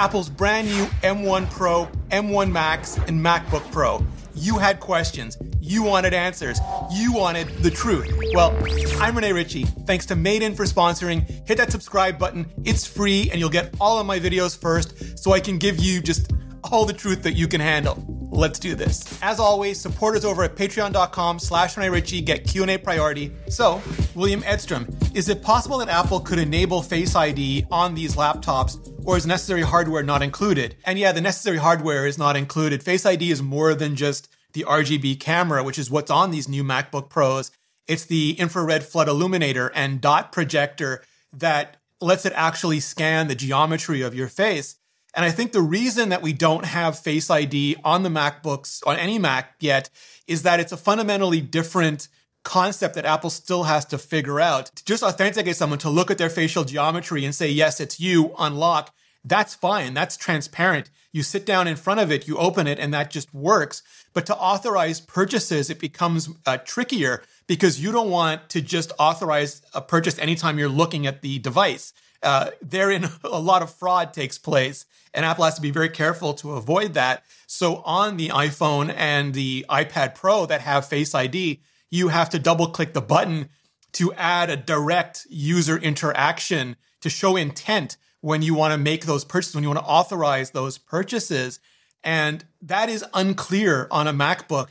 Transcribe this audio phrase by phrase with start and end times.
[0.00, 4.02] Apple's brand new M1 Pro, M1 Max, and MacBook Pro.
[4.34, 5.36] You had questions.
[5.60, 6.58] You wanted answers.
[6.90, 8.10] You wanted the truth.
[8.32, 8.56] Well,
[8.98, 9.64] I'm Rene Ritchie.
[9.64, 11.28] Thanks to Made In for sponsoring.
[11.46, 12.46] Hit that subscribe button.
[12.64, 16.00] It's free and you'll get all of my videos first so I can give you
[16.00, 16.32] just
[16.64, 18.02] all the truth that you can handle.
[18.30, 19.18] Let's do this.
[19.20, 23.32] As always, supporters over at patreon.com slash Ritchie get Q&A priority.
[23.48, 23.82] So,
[24.14, 29.16] William Edstrom, is it possible that Apple could enable Face ID on these laptops or
[29.16, 30.76] is necessary hardware not included?
[30.84, 32.82] And yeah, the necessary hardware is not included.
[32.82, 36.64] Face ID is more than just the RGB camera, which is what's on these new
[36.64, 37.50] MacBook Pros.
[37.86, 41.02] It's the infrared flood illuminator and dot projector
[41.32, 44.76] that lets it actually scan the geometry of your face.
[45.14, 48.96] And I think the reason that we don't have Face ID on the MacBooks, on
[48.96, 49.90] any Mac yet,
[50.26, 52.08] is that it's a fundamentally different
[52.42, 54.66] concept that Apple still has to figure out.
[54.76, 58.34] To just authenticate someone to look at their facial geometry and say, yes, it's you,
[58.38, 58.94] unlock,
[59.24, 59.94] that's fine.
[59.94, 60.90] That's transparent.
[61.12, 63.82] You sit down in front of it, you open it, and that just works.
[64.12, 69.62] But to authorize purchases, it becomes uh, trickier because you don't want to just authorize
[69.74, 71.92] a purchase anytime you're looking at the device.
[72.22, 76.32] Uh, therein, a lot of fraud takes place, and Apple has to be very careful
[76.34, 77.24] to avoid that.
[77.46, 82.38] So, on the iPhone and the iPad Pro that have Face ID, you have to
[82.38, 83.48] double click the button
[83.92, 89.24] to add a direct user interaction to show intent when you want to make those
[89.24, 91.58] purchases, when you want to authorize those purchases.
[92.04, 94.68] And that is unclear on a MacBook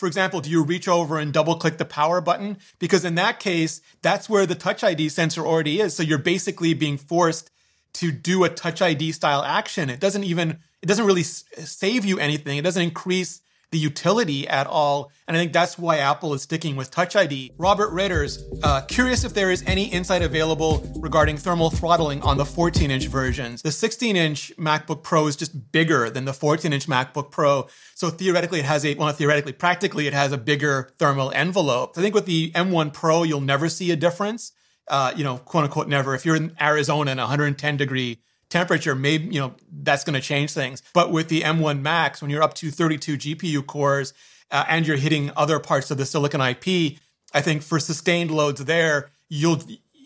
[0.00, 2.56] for example, do you reach over and double click the power button?
[2.78, 5.92] Because in that case, that's where the Touch ID sensor already is.
[5.92, 7.50] So you're basically being forced
[7.94, 9.90] to do a Touch ID style action.
[9.90, 12.56] It doesn't even, it doesn't really save you anything.
[12.56, 15.12] It doesn't increase the utility at all.
[15.28, 17.52] And I think that's why Apple is sticking with Touch ID.
[17.56, 22.44] Robert Ritters, uh, curious if there is any insight available regarding thermal throttling on the
[22.44, 23.62] 14 inch versions.
[23.62, 27.68] The 16 inch MacBook Pro is just bigger than the 14 inch MacBook Pro.
[27.94, 31.96] So theoretically, it has a, well, theoretically, practically, it has a bigger thermal envelope.
[31.96, 34.52] I think with the M1 Pro, you'll never see a difference.
[34.88, 36.14] Uh, you know, quote unquote, never.
[36.14, 38.18] If you're in Arizona in 110 degree
[38.50, 40.82] temperature, maybe, you know, that's going to change things.
[40.92, 44.12] But with the M1 Max, when you're up to 32 GPU cores
[44.50, 46.98] uh, and you're hitting other parts of the silicon IP,
[47.32, 49.62] I think for sustained loads there, you'll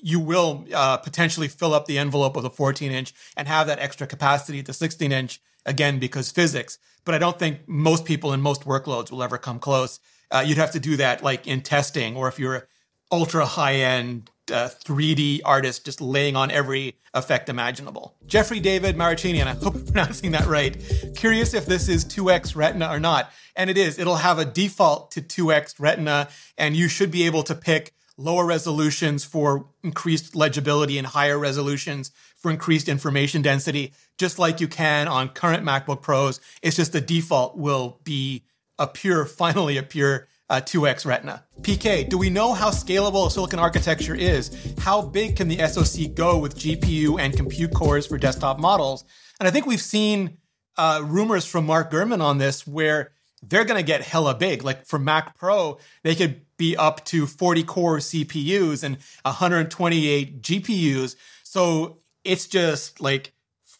[0.06, 3.78] you will uh, potentially fill up the envelope of the 14 inch and have that
[3.78, 6.78] extra capacity at the 16 inch again because physics.
[7.06, 10.00] But I don't think most people in most workloads will ever come close.
[10.30, 12.68] Uh, you'd have to do that like in testing, or if you're
[13.10, 18.14] ultra high end uh, 3D artist just laying on every effect imaginable.
[18.26, 20.76] Jeffrey David Maricini, and I hope I'm pronouncing that right.
[21.16, 23.30] Curious if this is 2x Retina or not.
[23.56, 23.98] And it is.
[23.98, 26.28] It'll have a default to 2x Retina,
[26.58, 32.10] and you should be able to pick lower resolutions for increased legibility and higher resolutions
[32.36, 36.40] for increased information density, just like you can on current MacBook Pros.
[36.62, 38.44] It's just the default will be
[38.78, 41.44] a pure, finally a pure uh, 2x Retina.
[41.62, 44.74] PK, do we know how scalable a silicon architecture is?
[44.78, 49.04] How big can the SoC go with GPU and compute cores for desktop models?
[49.40, 50.38] And I think we've seen
[50.76, 54.62] uh, rumors from Mark Gurman on this where they're going to get hella big.
[54.62, 61.16] Like for Mac Pro, they could be up to 40 core CPUs and 128 GPUs.
[61.42, 63.32] So it's just like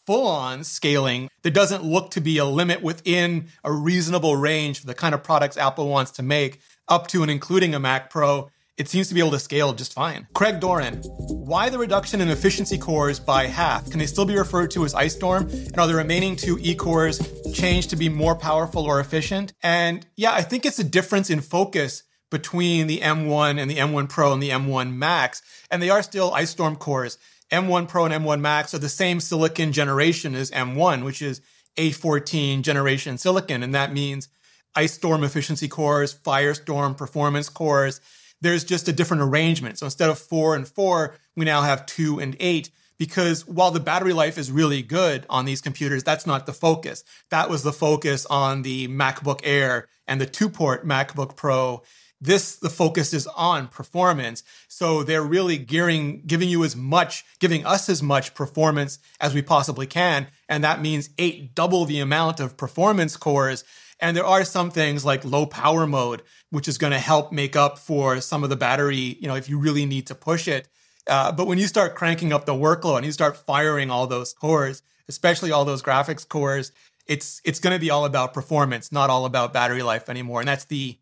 [0.05, 1.29] full on scaling.
[1.41, 5.23] There doesn't look to be a limit within a reasonable range for the kind of
[5.23, 8.49] products Apple wants to make, up to and including a Mac Pro.
[8.77, 10.27] It seems to be able to scale just fine.
[10.33, 13.89] Craig Doran, why the reduction in efficiency cores by half?
[13.89, 15.43] Can they still be referred to as Ice Storm?
[15.49, 17.21] And are the remaining two E cores
[17.53, 19.53] changed to be more powerful or efficient?
[19.63, 24.09] And yeah, I think it's a difference in focus between the M1 and the M1
[24.09, 25.41] Pro and the M1 Max.
[25.71, 27.17] And they are still Ice Storm cores.
[27.51, 31.41] M1 Pro and M1 Max are the same silicon generation as M1, which is
[31.77, 33.63] A14 generation silicon.
[33.63, 34.29] And that means
[34.75, 38.01] Ice Storm efficiency cores, Firestorm performance cores.
[38.41, 39.79] There's just a different arrangement.
[39.79, 43.79] So instead of four and four, we now have two and eight because while the
[43.79, 47.03] battery life is really good on these computers, that's not the focus.
[47.29, 51.83] That was the focus on the MacBook Air and the two port MacBook Pro
[52.21, 54.43] this, the focus is on performance.
[54.67, 59.41] So they're really gearing, giving you as much, giving us as much performance as we
[59.41, 60.27] possibly can.
[60.47, 63.63] And that means eight, double the amount of performance cores.
[63.99, 67.55] And there are some things like low power mode, which is going to help make
[67.55, 70.67] up for some of the battery, you know, if you really need to push it.
[71.07, 74.33] Uh, but when you start cranking up the workload and you start firing all those
[74.33, 76.71] cores, especially all those graphics cores,
[77.07, 80.39] it's it's going to be all about performance, not all about battery life anymore.
[80.39, 80.97] And that's the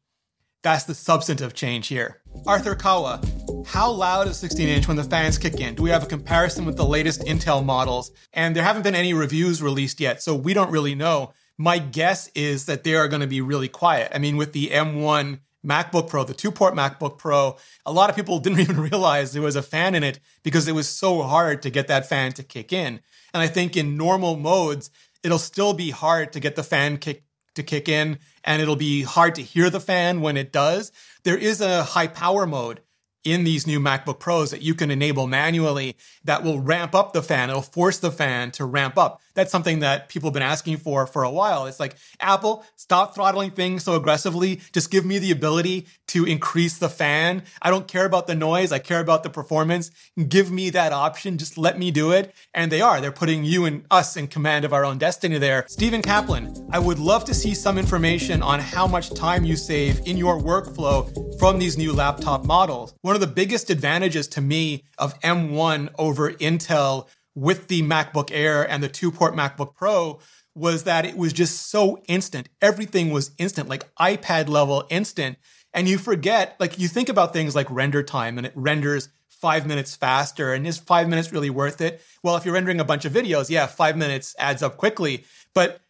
[0.63, 2.21] That's the substantive change here.
[2.47, 3.21] Arthur Kawa,
[3.67, 5.75] how loud is 16 inch when the fans kick in?
[5.75, 8.11] Do we have a comparison with the latest Intel models?
[8.31, 11.33] And there haven't been any reviews released yet, so we don't really know.
[11.57, 14.11] My guess is that they are going to be really quiet.
[14.15, 18.15] I mean, with the M1 MacBook Pro, the two port MacBook Pro, a lot of
[18.15, 21.61] people didn't even realize there was a fan in it because it was so hard
[21.63, 23.01] to get that fan to kick in.
[23.33, 24.89] And I think in normal modes,
[25.23, 27.23] it'll still be hard to get the fan kick
[27.55, 30.91] to kick in and it'll be hard to hear the fan when it does.
[31.23, 32.81] There is a high power mode
[33.23, 35.95] in these new MacBook Pros that you can enable manually
[36.25, 37.49] that will ramp up the fan.
[37.49, 39.21] It'll force the fan to ramp up.
[39.33, 41.65] That's something that people have been asking for for a while.
[41.65, 44.59] It's like, Apple, stop throttling things so aggressively.
[44.73, 47.41] Just give me the ability to increase the fan.
[47.59, 48.71] I don't care about the noise.
[48.71, 49.89] I care about the performance.
[50.29, 51.39] Give me that option.
[51.39, 52.35] Just let me do it.
[52.53, 53.01] And they are.
[53.01, 55.65] They're putting you and us in command of our own destiny there.
[55.67, 60.05] Stephen Kaplan, I would love to see some information on how much time you save
[60.05, 62.93] in your workflow from these new laptop models.
[63.01, 68.69] One of the biggest advantages to me of M1 over Intel with the MacBook Air
[68.69, 70.19] and the two port MacBook Pro
[70.55, 72.49] was that it was just so instant.
[72.61, 75.37] Everything was instant, like iPad level instant.
[75.73, 79.65] And you forget, like you think about things like render time and it renders five
[79.65, 80.53] minutes faster.
[80.53, 82.01] And is five minutes really worth it?
[82.21, 85.25] Well, if you're rendering a bunch of videos, yeah, five minutes adds up quickly.
[85.53, 85.81] But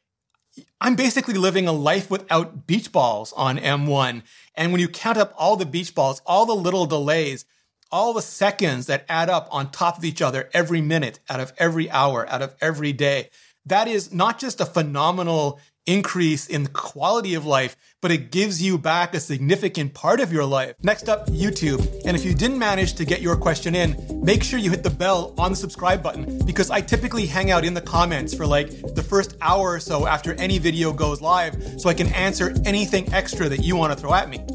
[0.80, 4.24] I'm basically living a life without beach balls on M1.
[4.56, 7.45] And when you count up all the beach balls, all the little delays,
[7.91, 11.53] all the seconds that add up on top of each other every minute, out of
[11.57, 13.30] every hour, out of every day.
[13.65, 18.77] That is not just a phenomenal increase in quality of life, but it gives you
[18.77, 20.75] back a significant part of your life.
[20.83, 21.80] Next up, YouTube.
[22.06, 24.89] And if you didn't manage to get your question in, make sure you hit the
[24.89, 28.69] bell on the subscribe button because I typically hang out in the comments for like
[28.95, 33.13] the first hour or so after any video goes live so I can answer anything
[33.13, 34.45] extra that you want to throw at me.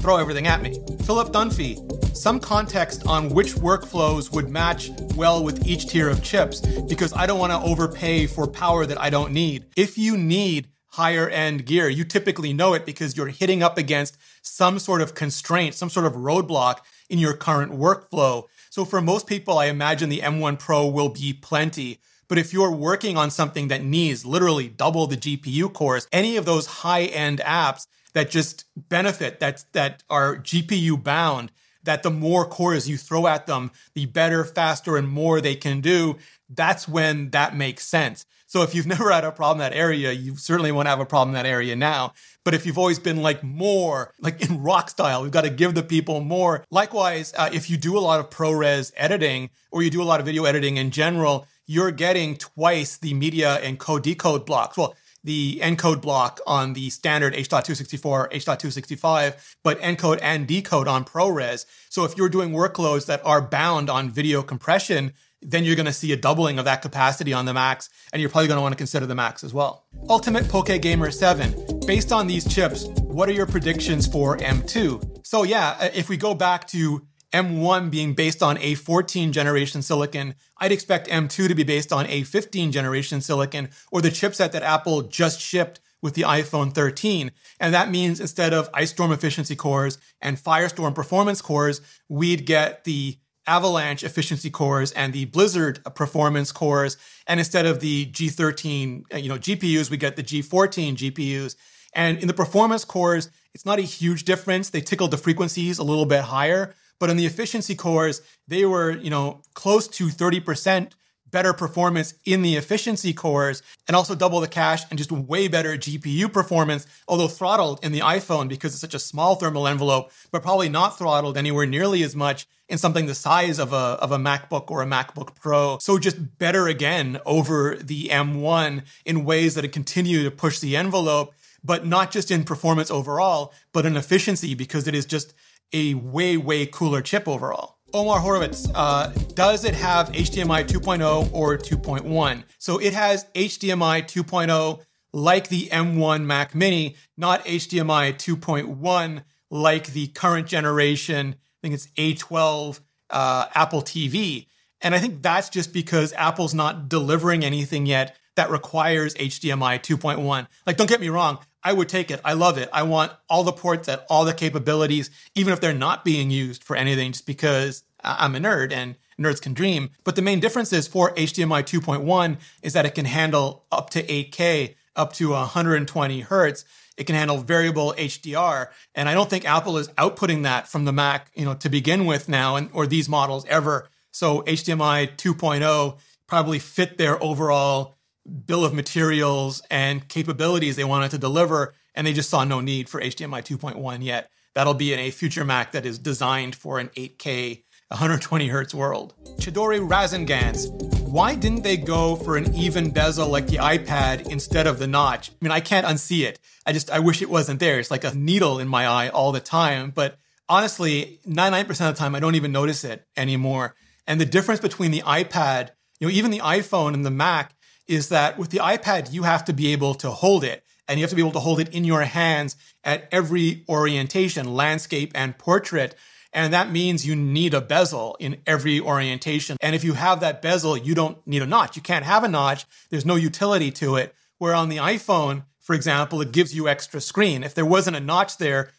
[0.00, 0.78] Throw everything at me.
[1.04, 6.60] Philip Dunphy, some context on which workflows would match well with each tier of chips
[6.60, 9.66] because I don't want to overpay for power that I don't need.
[9.76, 14.16] If you need higher end gear, you typically know it because you're hitting up against
[14.42, 16.78] some sort of constraint, some sort of roadblock
[17.08, 18.44] in your current workflow.
[18.70, 22.00] So for most people, I imagine the M1 Pro will be plenty.
[22.28, 26.44] But if you're working on something that needs literally double the GPU cores, any of
[26.44, 27.86] those high end apps
[28.18, 31.52] that just benefit that that are GPU bound
[31.84, 35.80] that the more cores you throw at them, the better, faster, and more they can
[35.80, 36.16] do.
[36.50, 38.26] That's when that makes sense.
[38.48, 41.06] So if you've never had a problem in that area, you certainly won't have a
[41.06, 42.12] problem in that area now.
[42.44, 45.76] But if you've always been like more, like in rock style, we've got to give
[45.76, 46.64] the people more.
[46.72, 50.18] Likewise, uh, if you do a lot of ProRes editing or you do a lot
[50.18, 54.76] of video editing in general, you're getting twice the media encode decode blocks.
[54.76, 54.96] Well,
[55.28, 61.66] the encode block on the standard H.264, H.265, but encode and decode on ProRes.
[61.90, 65.92] So if you're doing workloads that are bound on video compression, then you're going to
[65.92, 68.72] see a doubling of that capacity on the Max, and you're probably going to want
[68.72, 69.84] to consider the Max as well.
[70.08, 71.80] Ultimate Poke Gamer 7.
[71.86, 75.26] Based on these chips, what are your predictions for M2?
[75.26, 80.72] So yeah, if we go back to M1 being based on A14 generation silicon, I'd
[80.72, 85.40] expect M2 to be based on A15 generation silicon or the chipset that Apple just
[85.40, 87.30] shipped with the iPhone 13.
[87.60, 92.84] And that means instead of Ice Storm efficiency cores and Firestorm performance cores, we'd get
[92.84, 96.96] the Avalanche efficiency cores and the Blizzard performance cores.
[97.26, 101.56] And instead of the G13, uh, you know, GPUs, we get the G14 GPUs.
[101.94, 104.70] And in the performance cores, it's not a huge difference.
[104.70, 108.90] They tickle the frequencies a little bit higher, but in the efficiency cores, they were,
[108.90, 110.92] you know, close to 30%
[111.30, 115.76] better performance in the efficiency cores and also double the cache and just way better
[115.76, 120.42] GPU performance, although throttled in the iPhone because it's such a small thermal envelope, but
[120.42, 124.18] probably not throttled anywhere nearly as much in something the size of a, of a
[124.18, 125.78] MacBook or a MacBook Pro.
[125.80, 130.76] So just better again over the M1 in ways that it continue to push the
[130.76, 135.34] envelope, but not just in performance overall, but in efficiency because it is just
[135.72, 137.78] a way, way cooler chip overall.
[137.94, 142.44] Omar Horowitz, uh, does it have HDMI 2.0 or 2.1?
[142.58, 144.80] So it has HDMI 2.0
[145.12, 151.88] like the M1 Mac Mini, not HDMI 2.1 like the current generation, I think it's
[151.96, 154.46] A12 uh, Apple TV.
[154.80, 160.46] And I think that's just because Apple's not delivering anything yet that requires HDMI 2.1.
[160.64, 162.20] Like, don't get me wrong, I would take it.
[162.24, 162.68] I love it.
[162.72, 166.62] I want all the ports at all the capabilities, even if they're not being used
[166.62, 169.90] for anything, just because I'm a nerd and nerds can dream.
[170.04, 174.04] But the main difference is for HDMI 2.1 is that it can handle up to
[174.04, 176.64] 8K, up to 120 hertz.
[176.96, 178.68] It can handle variable HDR.
[178.94, 182.06] And I don't think Apple is outputting that from the Mac, you know, to begin
[182.06, 183.88] with now, and or these models ever.
[184.12, 187.97] So HDMI 2.0 probably fit their overall
[188.46, 192.88] bill of materials and capabilities they wanted to deliver, and they just saw no need
[192.88, 194.30] for HDMI 2.1 yet.
[194.54, 199.14] That'll be in a future Mac that is designed for an 8K 120 hertz world.
[199.38, 200.68] Chidori Razangans,
[201.08, 205.30] why didn't they go for an even bezel like the iPad instead of the notch?
[205.30, 206.38] I mean, I can't unsee it.
[206.66, 207.78] I just, I wish it wasn't there.
[207.78, 209.90] It's like a needle in my eye all the time.
[209.90, 210.18] But
[210.48, 213.74] honestly, 99% of the time, I don't even notice it anymore.
[214.06, 217.54] And the difference between the iPad, you know, even the iPhone and the Mac
[217.88, 221.02] is that with the iPad, you have to be able to hold it and you
[221.02, 225.36] have to be able to hold it in your hands at every orientation, landscape and
[225.38, 225.94] portrait.
[226.32, 229.56] And that means you need a bezel in every orientation.
[229.60, 231.76] And if you have that bezel, you don't need a notch.
[231.76, 232.66] You can't have a notch.
[232.90, 234.14] There's no utility to it.
[234.38, 237.42] Where on the iPhone, for example, it gives you extra screen.
[237.42, 238.70] If there wasn't a notch there,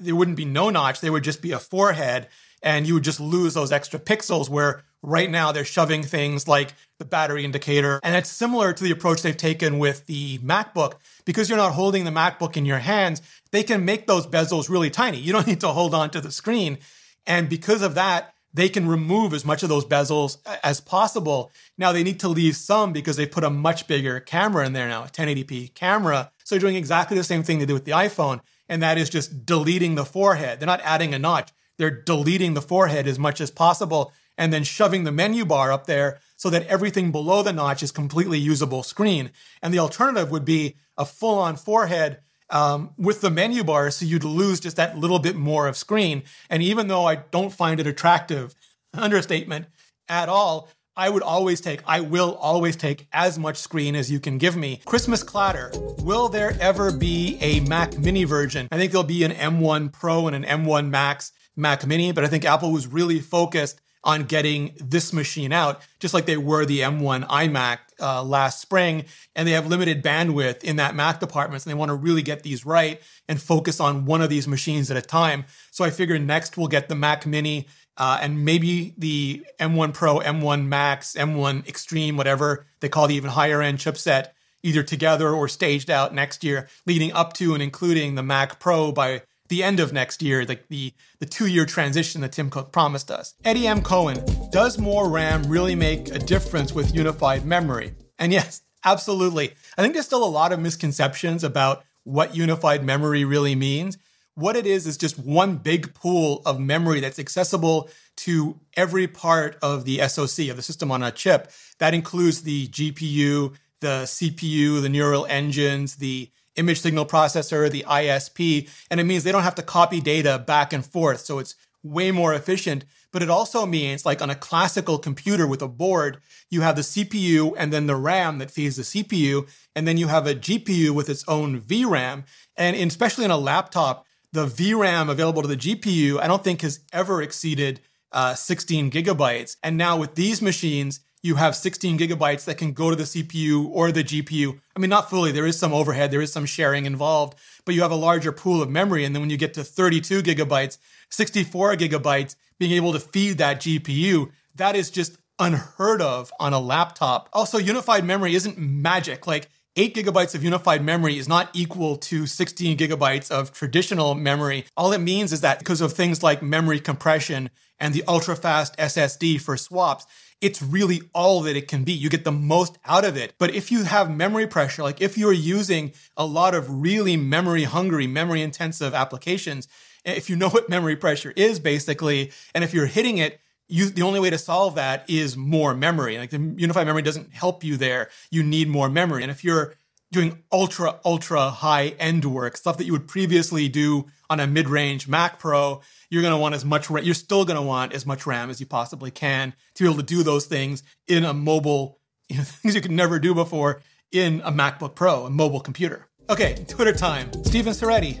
[0.00, 1.00] there wouldn't be no notch.
[1.00, 2.28] There would just be a forehead
[2.64, 6.72] and you would just lose those extra pixels where right now they're shoving things like
[6.98, 8.00] the battery indicator.
[8.02, 10.94] And it's similar to the approach they've taken with the MacBook.
[11.26, 13.20] Because you're not holding the MacBook in your hands,
[13.52, 15.18] they can make those bezels really tiny.
[15.18, 16.78] You don't need to hold on to the screen.
[17.26, 21.52] And because of that, they can remove as much of those bezels as possible.
[21.76, 24.88] Now they need to leave some because they put a much bigger camera in there
[24.88, 26.30] now, a 1080p camera.
[26.44, 29.10] So they're doing exactly the same thing they did with the iPhone, and that is
[29.10, 30.60] just deleting the forehead.
[30.60, 31.50] They're not adding a notch.
[31.78, 35.86] They're deleting the forehead as much as possible and then shoving the menu bar up
[35.86, 39.30] there so that everything below the notch is completely usable screen.
[39.62, 42.18] And the alternative would be a full on forehead
[42.50, 46.24] um, with the menu bar, so you'd lose just that little bit more of screen.
[46.50, 48.54] And even though I don't find it attractive,
[48.94, 49.66] understatement
[50.08, 54.20] at all, I would always take, I will always take as much screen as you
[54.20, 54.80] can give me.
[54.84, 55.72] Christmas Clatter.
[56.02, 58.68] Will there ever be a Mac Mini version?
[58.70, 62.28] I think there'll be an M1 Pro and an M1 Max Mac Mini, but I
[62.28, 66.80] think Apple was really focused on getting this machine out, just like they were the
[66.80, 69.06] M1 iMac uh, last spring.
[69.34, 71.62] And they have limited bandwidth in that Mac department.
[71.62, 74.90] So they want to really get these right and focus on one of these machines
[74.90, 75.46] at a time.
[75.70, 80.18] So I figure next we'll get the Mac Mini uh, and maybe the M1 Pro,
[80.18, 84.28] M1 Max, M1 Extreme, whatever they call the even higher end chipset,
[84.62, 88.92] either together or staged out next year, leading up to and including the Mac Pro
[88.92, 92.72] by the end of next year, like the, the two year transition that Tim Cook
[92.72, 93.34] promised us.
[93.44, 93.82] Eddie M.
[93.82, 97.94] Cohen, does more RAM really make a difference with unified memory?
[98.18, 99.54] And yes, absolutely.
[99.76, 103.98] I think there's still a lot of misconceptions about what unified memory really means.
[104.34, 109.56] What it is is just one big pool of memory that's accessible to every part
[109.62, 111.50] of the SoC, of the system on a chip.
[111.78, 118.68] That includes the GPU, the CPU, the neural engines, the image signal processor, the ISP,
[118.90, 121.20] and it means they don't have to copy data back and forth.
[121.20, 122.84] So it's way more efficient.
[123.12, 126.18] But it also means, like on a classical computer with a board,
[126.50, 130.08] you have the CPU and then the RAM that feeds the CPU, and then you
[130.08, 132.24] have a GPU with its own VRAM.
[132.56, 136.80] And especially in a laptop, the VRAM available to the GPU, I don't think has
[136.92, 137.80] ever exceeded
[138.10, 139.56] uh, 16 gigabytes.
[139.62, 143.70] And now with these machines, you have 16 gigabytes that can go to the CPU
[143.70, 144.60] or the GPU.
[144.76, 147.80] I mean, not fully, there is some overhead, there is some sharing involved, but you
[147.80, 149.06] have a larger pool of memory.
[149.06, 150.76] And then when you get to 32 gigabytes,
[151.08, 156.60] 64 gigabytes, being able to feed that GPU, that is just unheard of on a
[156.60, 157.30] laptop.
[157.32, 159.26] Also, unified memory isn't magic.
[159.26, 164.66] Like, 8 gigabytes of unified memory is not equal to 16 gigabytes of traditional memory.
[164.76, 167.50] All it means is that because of things like memory compression
[167.80, 170.06] and the ultra fast SSD for swaps,
[170.40, 171.92] it's really all that it can be.
[171.92, 173.34] You get the most out of it.
[173.36, 177.64] But if you have memory pressure, like if you're using a lot of really memory
[177.64, 179.66] hungry, memory intensive applications,
[180.04, 184.02] if you know what memory pressure is basically, and if you're hitting it, you, the
[184.02, 186.18] only way to solve that is more memory.
[186.18, 188.10] Like the unified memory doesn't help you there.
[188.30, 189.22] You need more memory.
[189.22, 189.74] And if you're
[190.12, 194.68] doing ultra, ultra high end work, stuff that you would previously do on a mid
[194.68, 195.80] range Mac Pro,
[196.10, 198.60] you're going to want as much, you're still going to want as much RAM as
[198.60, 202.44] you possibly can to be able to do those things in a mobile, you know,
[202.44, 206.06] things you could never do before in a MacBook Pro, a mobile computer.
[206.30, 207.30] Okay, Twitter time.
[207.44, 208.14] Steven Soretti,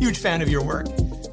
[0.00, 0.86] huge fan of your work.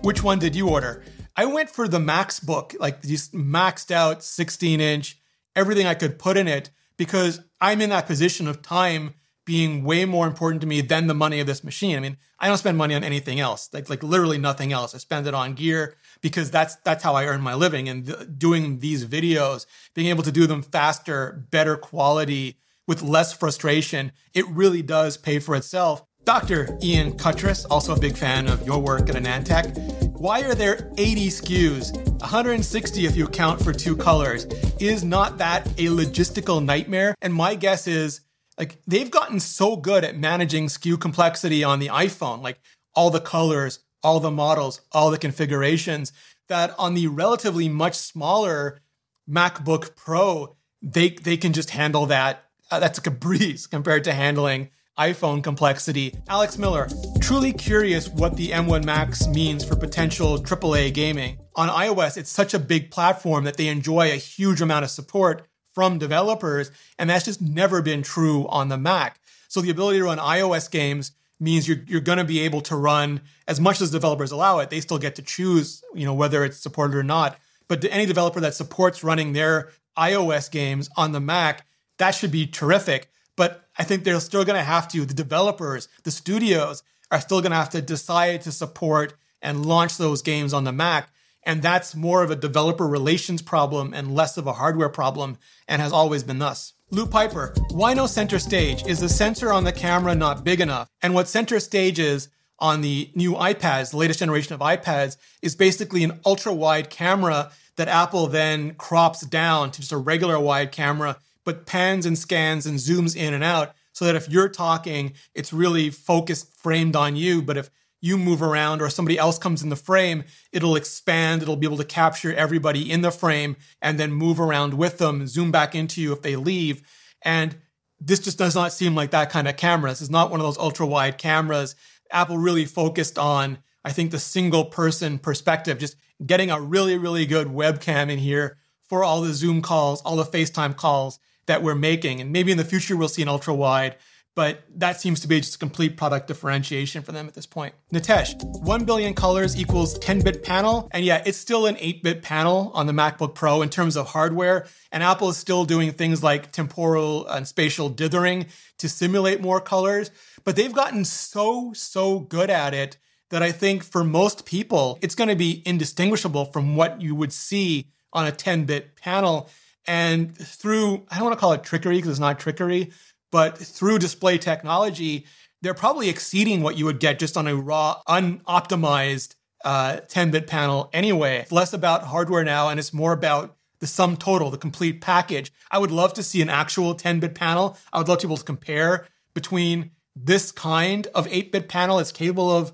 [0.04, 1.04] Which one did you order?
[1.38, 5.20] I went for the Max book, like just maxed out 16 inch,
[5.56, 9.14] everything I could put in it, because I'm in that position of time
[9.46, 11.96] being way more important to me than the money of this machine.
[11.96, 14.94] I mean, I don't spend money on anything else, like like literally nothing else.
[14.94, 17.88] I spend it on gear because that's that's how I earn my living.
[17.88, 23.32] And th- doing these videos, being able to do them faster, better quality, with less
[23.32, 26.04] frustration, it really does pay for itself.
[26.26, 26.78] Dr.
[26.82, 29.97] Ian Cutress, also a big fan of your work at AnandTech.
[30.18, 31.96] Why are there 80 SKUs?
[32.22, 34.46] 160 if you account for two colors.
[34.80, 37.14] Is not that a logistical nightmare?
[37.22, 38.22] And my guess is
[38.58, 42.60] like they've gotten so good at managing SKU complexity on the iPhone, like
[42.96, 46.12] all the colors, all the models, all the configurations,
[46.48, 48.82] that on the relatively much smaller
[49.30, 52.44] MacBook Pro, they they can just handle that.
[52.72, 56.16] Uh, that's like a breeze compared to handling iPhone complexity.
[56.28, 56.88] Alex Miller,
[57.22, 61.38] truly curious what the M1 Max means for potential AAA gaming.
[61.56, 65.46] On iOS, it's such a big platform that they enjoy a huge amount of support
[65.74, 69.20] from developers, and that's just never been true on the Mac.
[69.48, 72.76] So the ability to run iOS games means you're, you're going to be able to
[72.76, 74.72] run as much as developers allow it.
[74.72, 77.38] They still get to choose, you know, whether it's supported or not.
[77.68, 81.66] But any developer that supports running their iOS games on the Mac,
[81.98, 83.10] that should be terrific.
[83.38, 87.40] But I think they're still going to have to, the developers, the studios are still
[87.40, 91.10] going to have to decide to support and launch those games on the Mac.
[91.44, 95.82] And that's more of a developer relations problem and less of a hardware problem, and
[95.82, 96.74] has always been thus.
[96.90, 98.86] Lou Piper, why no center stage?
[98.86, 100.90] Is the sensor on the camera not big enough?
[101.02, 102.28] And what center stage is
[102.60, 107.52] on the new iPads, the latest generation of iPads, is basically an ultra wide camera
[107.76, 111.18] that Apple then crops down to just a regular wide camera
[111.48, 115.54] but pans and scans and zooms in and out so that if you're talking, it's
[115.54, 117.42] really focused, framed on you.
[117.42, 117.70] But if
[118.02, 121.42] you move around or somebody else comes in the frame, it'll expand.
[121.42, 125.26] It'll be able to capture everybody in the frame and then move around with them,
[125.26, 126.82] zoom back into you if they leave.
[127.22, 127.56] And
[127.98, 129.92] this just does not seem like that kind of camera.
[129.92, 131.76] This is not one of those ultra wide cameras.
[132.12, 137.26] Apple really focused on, I think, the single person perspective, just getting a really, really
[137.26, 141.76] good webcam in here for all the Zoom calls, all the FaceTime calls, that we're
[141.76, 142.22] making.
[142.22, 143.96] And maybe in the future we'll see an ultra wide,
[144.38, 147.74] but that seems to be just a complete product differentiation for them at this point.
[147.92, 150.88] Nitesh, 1 billion colors equals 10 bit panel.
[150.92, 154.10] And yeah, it's still an 8 bit panel on the MacBook Pro in terms of
[154.10, 154.68] hardware.
[154.92, 158.46] And Apple is still doing things like temporal and spatial dithering
[158.78, 160.12] to simulate more colors.
[160.44, 162.98] But they've gotten so, so good at it
[163.32, 167.34] that I think for most people, it's going to be indistinguishable from what you would
[167.34, 169.50] see on a 10 bit panel.
[169.88, 172.92] And through, I don't want to call it trickery because it's not trickery,
[173.32, 175.26] but through display technology,
[175.62, 180.48] they're probably exceeding what you would get just on a raw, unoptimized uh, 10 bit
[180.48, 181.38] panel anyway.
[181.38, 185.52] It's less about hardware now and it's more about the sum total, the complete package.
[185.72, 187.78] I would love to see an actual 10 bit panel.
[187.92, 191.98] I would love to be able to compare between this kind of 8 bit panel
[191.98, 192.74] that's capable of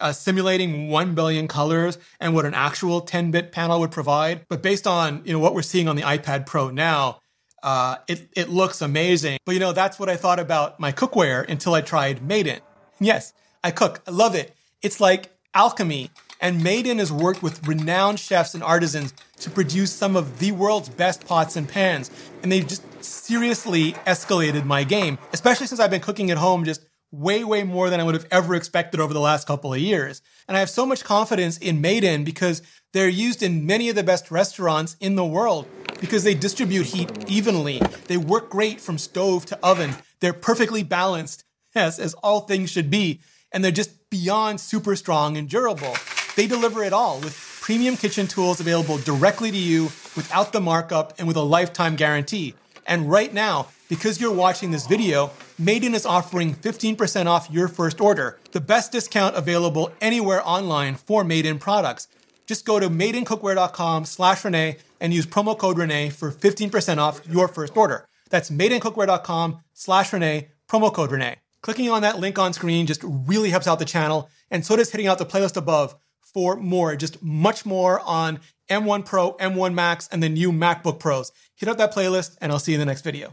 [0.00, 4.46] uh, simulating 1 billion colors and what an actual 10-bit panel would provide.
[4.48, 7.20] But based on you know what we're seeing on the iPad Pro now,
[7.62, 9.38] uh, it, it looks amazing.
[9.44, 12.60] But you know, that's what I thought about my cookware until I tried Made
[13.00, 14.02] Yes, I cook.
[14.06, 14.54] I love it.
[14.82, 16.10] It's like alchemy.
[16.40, 20.90] And Made has worked with renowned chefs and artisans to produce some of the world's
[20.90, 22.10] best pots and pans.
[22.42, 26.84] And they've just seriously escalated my game, especially since I've been cooking at home just
[27.14, 30.20] way, way more than I would have ever expected over the last couple of years.
[30.48, 33.96] And I have so much confidence in Made In because they're used in many of
[33.96, 35.66] the best restaurants in the world
[36.00, 37.80] because they distribute heat evenly.
[38.06, 39.94] They work great from stove to oven.
[40.20, 43.20] They're perfectly balanced, yes, as all things should be.
[43.52, 45.94] And they're just beyond super strong and durable.
[46.36, 49.84] They deliver it all with premium kitchen tools available directly to you
[50.16, 52.54] without the markup and with a lifetime guarantee.
[52.86, 57.68] And right now, because you're watching this video, Made In is offering 15% off your
[57.68, 62.08] first order, the best discount available anywhere online for Made In products.
[62.44, 67.46] Just go to madeincookware.com slash Rene and use promo code Rene for 15% off your
[67.46, 68.08] first order.
[68.30, 71.36] That's madeincookware.com slash Rene, promo code Rene.
[71.62, 74.90] Clicking on that link on screen just really helps out the channel, and so does
[74.90, 80.08] hitting out the playlist above for more, just much more on M1 Pro, M1 Max,
[80.10, 81.30] and the new MacBook Pros.
[81.54, 83.32] Hit up that playlist, and I'll see you in the next video.